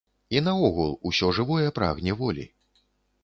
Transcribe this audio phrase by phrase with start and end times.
[0.35, 2.49] І наогул, усё жывое прагне волі.